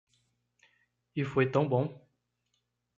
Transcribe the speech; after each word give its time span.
E 1.15 1.23
foi 1.23 1.51
tão 1.51 1.69
bom! 1.69 2.03